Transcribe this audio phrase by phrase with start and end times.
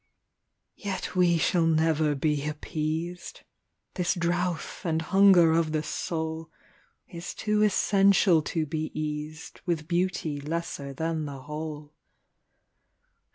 [0.77, 3.41] Yet we shall never be appeased:
[3.93, 6.49] This drouth and hunger of the soul
[7.07, 11.93] Is too essential to be eased With beauty lesser than the whole.